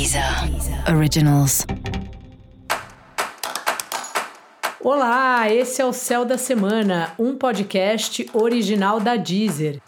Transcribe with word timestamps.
Deezer 0.00 0.24
Originals. 0.96 1.66
Olá, 4.80 5.52
esse 5.52 5.82
é 5.82 5.84
o 5.84 5.92
Céu 5.92 6.24
da 6.24 6.38
Semana, 6.38 7.12
um 7.18 7.36
podcast 7.36 8.26
original 8.32 8.98
da 8.98 9.16
Deezer. 9.16 9.78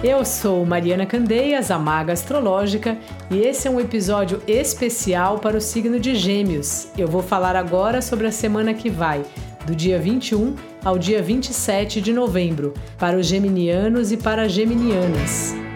Eu 0.00 0.24
sou 0.24 0.64
Mariana 0.64 1.06
Candeias, 1.06 1.72
a 1.72 1.78
Maga 1.78 2.12
Astrológica, 2.12 2.96
e 3.28 3.38
esse 3.38 3.66
é 3.66 3.70
um 3.72 3.80
episódio 3.80 4.40
especial 4.46 5.40
para 5.40 5.56
o 5.56 5.60
signo 5.60 5.98
de 5.98 6.14
Gêmeos. 6.14 6.86
Eu 6.96 7.08
vou 7.08 7.20
falar 7.20 7.56
agora 7.56 8.00
sobre 8.00 8.28
a 8.28 8.32
semana 8.32 8.72
que 8.72 8.88
vai, 8.88 9.24
do 9.66 9.74
dia 9.74 9.98
21 9.98 10.54
ao 10.84 10.96
dia 10.96 11.20
27 11.20 12.00
de 12.00 12.12
novembro, 12.12 12.74
para 12.96 13.18
os 13.18 13.26
geminianos 13.26 14.12
e 14.12 14.16
para 14.16 14.42
as 14.42 14.52
geminianas. 14.52 15.67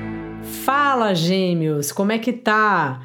Fala, 0.53 1.15
gêmeos, 1.15 1.91
como 1.91 2.13
é 2.13 2.19
que 2.19 2.33
tá? 2.33 3.03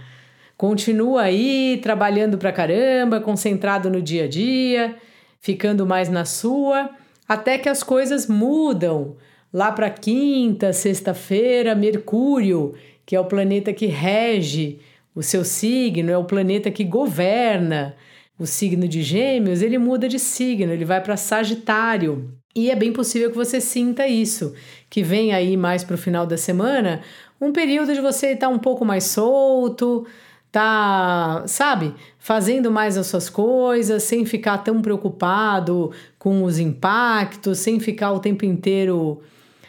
Continua 0.56 1.24
aí 1.24 1.80
trabalhando 1.82 2.38
pra 2.38 2.52
caramba, 2.52 3.22
concentrado 3.22 3.90
no 3.90 4.02
dia 4.02 4.26
a 4.26 4.28
dia, 4.28 4.96
ficando 5.40 5.86
mais 5.86 6.10
na 6.10 6.26
sua, 6.26 6.90
até 7.28 7.58
que 7.58 7.70
as 7.70 7.82
coisas 7.82 8.28
mudam. 8.28 9.16
Lá 9.52 9.72
para 9.72 9.90
quinta, 9.90 10.74
sexta-feira, 10.74 11.74
Mercúrio, 11.74 12.76
que 13.06 13.16
é 13.16 13.20
o 13.20 13.26
planeta 13.26 13.72
que 13.74 13.86
rege 13.86 14.80
o 15.16 15.24
seu 15.24 15.44
signo, 15.44 16.12
é 16.12 16.18
o 16.18 16.26
planeta 16.26 16.70
que 16.70 16.84
governa 16.84 17.96
o 18.38 18.46
signo 18.46 18.88
de 18.88 19.02
Gêmeos, 19.02 19.62
ele 19.62 19.78
muda 19.78 20.08
de 20.08 20.20
signo, 20.20 20.72
ele 20.72 20.86
vai 20.86 21.02
para 21.02 21.18
Sagitário. 21.18 22.32
E 22.56 22.72
é 22.72 22.76
bem 22.76 22.92
possível 22.92 23.30
que 23.30 23.36
você 23.36 23.62
sinta 23.62 24.08
isso, 24.08 24.54
que 24.90 25.04
vem 25.04 25.34
aí 25.34 25.56
mais 25.56 25.84
para 25.84 25.96
o 25.96 25.98
final 25.98 26.26
da 26.26 26.38
semana 26.38 27.02
um 27.40 27.52
período 27.52 27.94
de 27.94 28.02
você 28.02 28.28
estar 28.28 28.50
um 28.50 28.60
pouco 28.60 28.84
mais 28.84 29.04
solto, 29.06 30.06
tá, 30.52 31.44
sabe, 31.46 31.94
fazendo 32.18 32.72
mais 32.72 32.98
as 32.98 33.08
suas 33.08 33.30
coisas, 33.30 34.04
sem 34.04 34.26
ficar 34.26 34.60
tão 34.60 34.82
preocupado 34.82 35.92
com 36.18 36.44
os 36.44 36.58
impactos, 36.60 37.60
sem 37.60 37.80
ficar 37.80 38.12
o 38.12 38.20
tempo 38.20 38.46
inteiro 38.46 39.22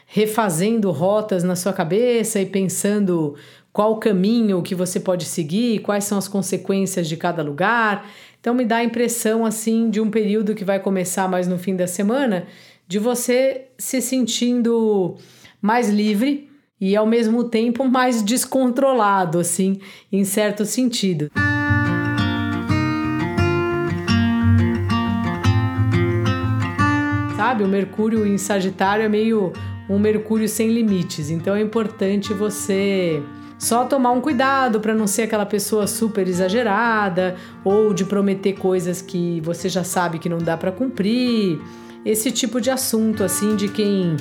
refazendo 0.07 0.91
rotas 0.91 1.45
na 1.45 1.55
sua 1.55 1.73
cabeça 1.73 2.41
e 2.41 2.47
pensando 2.47 3.35
qual 3.71 3.99
caminho 3.99 4.63
que 4.63 4.75
você 4.75 4.99
pode 4.99 5.27
seguir, 5.27 5.81
quais 5.81 6.05
são 6.05 6.17
as 6.17 6.27
consequências 6.27 7.07
de 7.07 7.17
cada 7.17 7.43
lugar. 7.43 8.09
Então 8.41 8.55
me 8.55 8.65
dá 8.65 8.77
a 8.77 8.85
impressão 8.85 9.45
assim 9.45 9.91
de 9.91 10.01
um 10.01 10.11
período 10.11 10.55
que 10.55 10.65
vai 10.65 10.81
começar 10.81 11.29
mais 11.29 11.47
no 11.47 11.59
fim 11.59 11.77
da 11.77 11.87
semana, 11.87 12.47
de 12.87 12.99
você 12.99 13.67
se 13.77 14.01
sentindo 14.01 15.17
mais 15.61 15.91
livre, 15.91 16.48
e 16.81 16.97
ao 16.97 17.07
mesmo 17.07 17.45
tempo 17.45 17.85
mais 17.85 18.23
descontrolado, 18.23 19.39
assim, 19.39 19.81
em 20.13 20.25
certo 20.25 20.65
sentido. 20.65 21.31
Sabe, 27.37 27.65
o 27.65 27.69
Mercúrio 27.69 28.27
em 28.27 28.37
Sagitário 28.37 29.05
é 29.05 29.09
meio 29.09 29.53
um 29.89 29.99
Mercúrio 29.99 30.49
sem 30.49 30.69
limites, 30.71 31.31
então 31.31 31.55
é 31.55 31.61
importante 31.61 32.35
você 32.35 33.23
só 33.59 33.85
tomar 33.85 34.13
um 34.13 34.21
cuidado 34.21 34.81
para 34.81 34.95
não 34.95 35.07
ser 35.07 35.23
aquela 35.23 35.47
pessoa 35.47 35.87
super 35.87 36.29
exagerada 36.29 37.37
ou 37.65 37.93
de 37.93 38.05
prometer 38.05 38.53
coisas 38.53 39.03
que 39.03 39.41
você 39.41 39.69
já 39.69 39.83
sabe 39.83 40.19
que 40.19 40.29
não 40.29 40.39
dá 40.39 40.57
para 40.57 40.71
cumprir. 40.71 41.59
Esse 42.05 42.31
tipo 42.31 42.61
de 42.61 42.71
assunto 42.71 43.25
assim 43.25 43.57
de 43.57 43.69
quem 43.69 44.17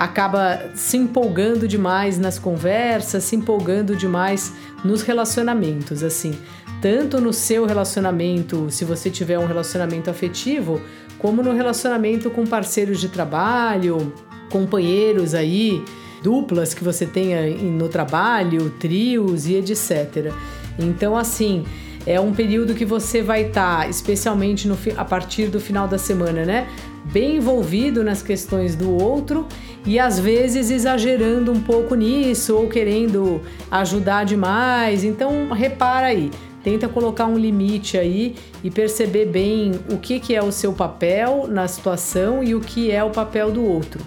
acaba 0.00 0.70
se 0.74 0.96
empolgando 0.96 1.68
demais 1.68 2.18
nas 2.18 2.38
conversas, 2.38 3.22
se 3.22 3.36
empolgando 3.36 3.94
demais 3.94 4.54
nos 4.82 5.02
relacionamentos, 5.02 6.02
assim, 6.02 6.32
tanto 6.80 7.20
no 7.20 7.34
seu 7.34 7.66
relacionamento, 7.66 8.70
se 8.70 8.82
você 8.82 9.10
tiver 9.10 9.38
um 9.38 9.44
relacionamento 9.44 10.08
afetivo, 10.08 10.80
como 11.18 11.42
no 11.42 11.52
relacionamento 11.52 12.30
com 12.30 12.46
parceiros 12.46 12.98
de 12.98 13.10
trabalho, 13.10 14.10
companheiros 14.50 15.34
aí, 15.34 15.84
duplas 16.22 16.72
que 16.72 16.82
você 16.82 17.04
tenha 17.04 17.54
no 17.58 17.86
trabalho, 17.90 18.70
trios 18.80 19.46
e 19.46 19.56
etc. 19.56 20.32
Então, 20.78 21.14
assim, 21.14 21.66
é 22.06 22.18
um 22.18 22.32
período 22.32 22.74
que 22.74 22.86
você 22.86 23.20
vai 23.20 23.48
estar, 23.48 23.80
tá, 23.80 23.88
especialmente 23.88 24.66
no, 24.66 24.78
a 24.96 25.04
partir 25.04 25.48
do 25.48 25.60
final 25.60 25.86
da 25.86 25.98
semana, 25.98 26.46
né? 26.46 26.66
Bem 27.04 27.36
envolvido 27.36 28.04
nas 28.04 28.22
questões 28.22 28.76
do 28.76 28.92
outro 28.92 29.46
e 29.84 29.98
às 29.98 30.18
vezes 30.18 30.70
exagerando 30.70 31.50
um 31.50 31.60
pouco 31.60 31.94
nisso 31.94 32.56
ou 32.56 32.68
querendo 32.68 33.40
ajudar 33.70 34.24
demais. 34.24 35.02
Então, 35.02 35.50
repara 35.50 36.08
aí, 36.08 36.30
tenta 36.62 36.88
colocar 36.88 37.26
um 37.26 37.38
limite 37.38 37.96
aí 37.96 38.36
e 38.62 38.70
perceber 38.70 39.26
bem 39.26 39.72
o 39.90 39.96
que, 39.96 40.20
que 40.20 40.34
é 40.34 40.42
o 40.42 40.52
seu 40.52 40.72
papel 40.72 41.46
na 41.48 41.66
situação 41.66 42.44
e 42.44 42.54
o 42.54 42.60
que 42.60 42.90
é 42.90 43.02
o 43.02 43.10
papel 43.10 43.50
do 43.50 43.64
outro. 43.64 44.00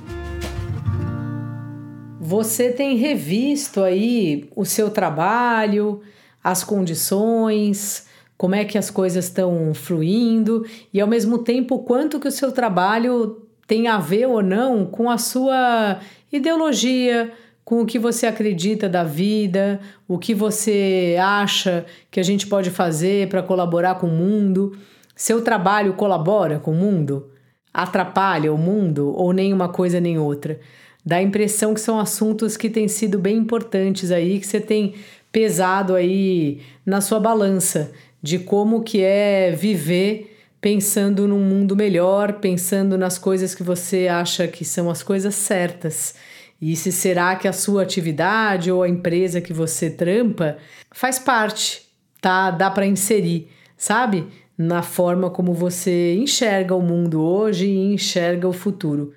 Você 2.19 2.71
tem 2.71 2.95
revisto 2.95 3.83
aí 3.83 4.49
o 4.55 4.63
seu 4.63 4.89
trabalho, 4.89 6.01
as 6.43 6.63
condições, 6.63 8.07
como 8.37 8.55
é 8.55 8.65
que 8.65 8.77
as 8.77 8.89
coisas 8.89 9.25
estão 9.25 9.73
fluindo 9.73 10.65
e 10.93 10.99
ao 10.99 11.07
mesmo 11.07 11.39
tempo 11.39 11.79
quanto 11.79 12.19
que 12.19 12.27
o 12.27 12.31
seu 12.31 12.51
trabalho 12.51 13.47
tem 13.67 13.87
a 13.87 13.97
ver 13.97 14.27
ou 14.27 14.41
não 14.41 14.85
com 14.85 15.09
a 15.09 15.17
sua 15.17 15.99
ideologia, 16.31 17.31
com 17.63 17.81
o 17.81 17.85
que 17.85 17.97
você 17.97 18.25
acredita 18.25 18.89
da 18.89 19.03
vida, 19.03 19.79
o 20.07 20.17
que 20.17 20.33
você 20.33 21.15
acha 21.19 21.85
que 22.11 22.19
a 22.19 22.23
gente 22.23 22.47
pode 22.47 22.69
fazer 22.69 23.29
para 23.29 23.41
colaborar 23.41 23.95
com 23.95 24.07
o 24.07 24.11
mundo. 24.11 24.77
Seu 25.15 25.41
trabalho 25.41 25.93
colabora 25.93 26.59
com 26.59 26.71
o 26.71 26.75
mundo? 26.75 27.29
Atrapalha 27.73 28.53
o 28.53 28.57
mundo 28.57 29.13
ou 29.15 29.31
nem 29.31 29.53
uma 29.53 29.69
coisa 29.69 29.99
nem 29.99 30.17
outra? 30.19 30.59
Dá 31.05 31.17
a 31.17 31.21
impressão 31.21 31.73
que 31.73 31.81
são 31.81 31.99
assuntos 31.99 32.55
que 32.57 32.69
têm 32.69 32.87
sido 32.87 33.17
bem 33.17 33.37
importantes 33.37 34.11
aí, 34.11 34.39
que 34.39 34.47
você 34.47 34.59
tem 34.59 34.95
pesado 35.31 35.95
aí 35.95 36.61
na 36.85 37.01
sua 37.01 37.19
balança 37.19 37.91
de 38.23 38.39
como 38.39 38.83
que 38.83 39.01
é 39.01 39.51
viver 39.51 40.37
pensando 40.61 41.27
num 41.27 41.41
mundo 41.41 41.75
melhor, 41.75 42.39
pensando 42.39 42.97
nas 42.97 43.17
coisas 43.17 43.53
que 43.53 43.61
você 43.61 44.07
acha 44.07 44.47
que 44.47 44.63
são 44.63 44.89
as 44.89 45.03
coisas 45.03 45.35
certas. 45.35 46.15
E 46.61 46.73
se 46.77 46.89
será 46.89 47.35
que 47.35 47.49
a 47.49 47.51
sua 47.51 47.83
atividade 47.83 48.71
ou 48.71 48.81
a 48.81 48.87
empresa 48.87 49.41
que 49.41 49.51
você 49.51 49.89
trampa 49.89 50.57
faz 50.89 51.19
parte, 51.19 51.81
tá? 52.21 52.49
Dá 52.49 52.71
para 52.71 52.85
inserir, 52.85 53.49
sabe? 53.75 54.25
Na 54.57 54.81
forma 54.81 55.29
como 55.29 55.53
você 55.53 56.15
enxerga 56.15 56.73
o 56.73 56.81
mundo 56.81 57.21
hoje 57.21 57.67
e 57.67 57.93
enxerga 57.93 58.47
o 58.47 58.53
futuro. 58.53 59.13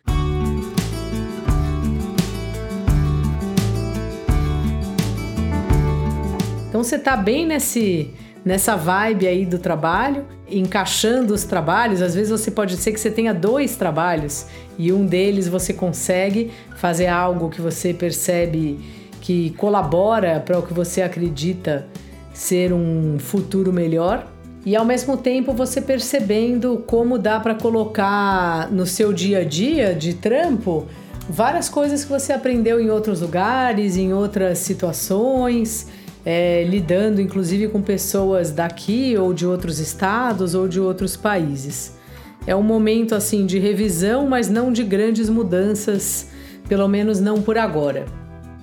Então 6.68 6.82
você 6.82 6.98
tá 6.98 7.16
bem 7.16 7.46
nesse 7.46 8.12
nessa 8.46 8.76
vibe 8.76 9.26
aí 9.26 9.44
do 9.44 9.58
trabalho, 9.58 10.24
encaixando 10.48 11.34
os 11.34 11.42
trabalhos. 11.42 12.00
Às 12.00 12.14
vezes 12.14 12.30
você 12.30 12.48
pode 12.48 12.76
ser 12.76 12.92
que 12.92 13.00
você 13.00 13.10
tenha 13.10 13.34
dois 13.34 13.74
trabalhos 13.74 14.46
e 14.78 14.92
um 14.92 15.04
deles 15.04 15.48
você 15.48 15.72
consegue 15.72 16.52
fazer 16.76 17.08
algo 17.08 17.50
que 17.50 17.60
você 17.60 17.92
percebe 17.92 18.78
que 19.20 19.50
colabora 19.58 20.38
para 20.38 20.56
o 20.56 20.62
que 20.62 20.72
você 20.72 21.02
acredita 21.02 21.88
ser 22.32 22.72
um 22.72 23.18
futuro 23.18 23.72
melhor. 23.72 24.24
E 24.64 24.76
ao 24.76 24.84
mesmo 24.84 25.16
tempo 25.16 25.52
você 25.52 25.80
percebendo 25.80 26.84
como 26.86 27.18
dá 27.18 27.40
para 27.40 27.54
colocar 27.56 28.70
no 28.70 28.86
seu 28.86 29.12
dia 29.12 29.40
a 29.40 29.44
dia 29.44 29.92
de 29.92 30.14
trampo 30.14 30.86
várias 31.28 31.68
coisas 31.68 32.04
que 32.04 32.10
você 32.10 32.32
aprendeu 32.32 32.80
em 32.80 32.90
outros 32.90 33.20
lugares, 33.20 33.96
em 33.96 34.12
outras 34.12 34.58
situações 34.58 35.88
é, 36.26 36.64
lidando 36.64 37.20
inclusive 37.20 37.68
com 37.68 37.80
pessoas 37.80 38.50
daqui 38.50 39.16
ou 39.16 39.32
de 39.32 39.46
outros 39.46 39.78
estados 39.78 40.56
ou 40.56 40.66
de 40.66 40.80
outros 40.80 41.16
países. 41.16 41.96
É 42.44 42.54
um 42.54 42.62
momento 42.62 43.14
assim 43.14 43.46
de 43.46 43.60
revisão, 43.60 44.26
mas 44.26 44.48
não 44.50 44.72
de 44.72 44.82
grandes 44.82 45.28
mudanças, 45.28 46.28
pelo 46.68 46.88
menos 46.88 47.20
não 47.20 47.40
por 47.40 47.56
agora. 47.56 48.06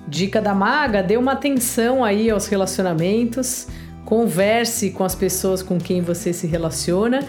Dica 0.06 0.42
da 0.42 0.54
maga: 0.54 1.02
dê 1.02 1.16
uma 1.16 1.32
atenção 1.32 2.04
aí 2.04 2.28
aos 2.28 2.46
relacionamentos, 2.46 3.66
converse 4.04 4.90
com 4.90 5.02
as 5.02 5.14
pessoas 5.14 5.62
com 5.62 5.78
quem 5.78 6.02
você 6.02 6.34
se 6.34 6.46
relaciona 6.46 7.26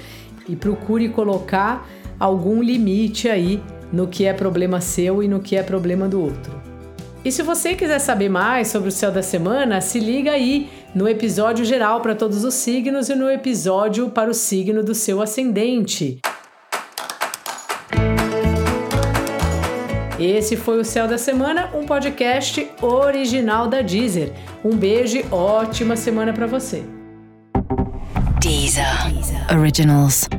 e 0.49 0.55
procure 0.55 1.07
colocar 1.09 1.87
algum 2.19 2.61
limite 2.61 3.29
aí 3.29 3.63
no 3.91 4.07
que 4.07 4.25
é 4.25 4.33
problema 4.33 4.81
seu 4.81 5.23
e 5.23 5.27
no 5.29 5.39
que 5.39 5.55
é 5.55 5.63
problema 5.63 6.09
do 6.09 6.21
outro. 6.21 6.64
E 7.25 7.31
se 7.31 7.41
você 7.41 7.73
quiser 7.73 7.97
saber 7.97 8.29
mais 8.29 8.67
sobre 8.67 8.89
o 8.89 8.91
céu 8.91 9.11
da 9.11 9.23
semana, 9.23 9.81
se 9.81 9.99
liga 9.99 10.29
aí 10.29 10.69
no 10.93 11.09
episódio 11.09 11.65
geral 11.65 11.99
para 11.99 12.13
todos 12.13 12.43
os 12.43 12.53
signos 12.53 13.09
e 13.09 13.15
no 13.15 13.27
episódio 13.31 14.11
para 14.11 14.29
o 14.29 14.33
signo 14.33 14.83
do 14.83 14.93
seu 14.93 15.19
ascendente. 15.19 16.19
Esse 20.19 20.55
foi 20.55 20.79
o 20.79 20.85
Céu 20.85 21.07
da 21.07 21.17
Semana, 21.17 21.71
um 21.73 21.83
podcast 21.83 22.69
original 22.79 23.67
da 23.67 23.81
Deezer. 23.81 24.31
Um 24.63 24.75
beijo 24.75 25.17
e 25.17 25.25
ótima 25.31 25.95
semana 25.95 26.31
para 26.31 26.45
você. 26.45 26.83
Deezer. 28.39 28.85
Originals. 29.51 30.29